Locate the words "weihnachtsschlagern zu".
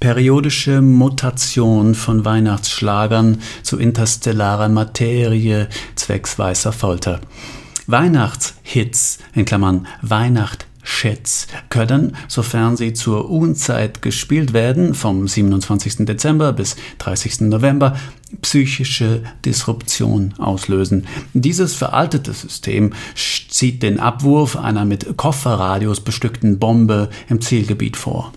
2.24-3.78